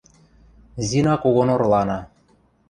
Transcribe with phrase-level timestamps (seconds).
[0.87, 1.99] Зина когон орлана.